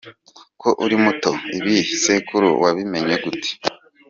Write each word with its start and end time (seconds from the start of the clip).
Ko 0.61 0.69
ukiri 0.79 0.95
muto, 1.03 1.31
ibi 1.57 1.71
bisekuru 1.89 2.47
wabimenye 2.63 3.15
gute?. 3.23 3.51